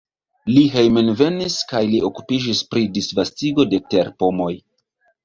[0.53, 4.49] Li hejmenvenis kaj li okupiĝis pri disvastigo de terpomoj.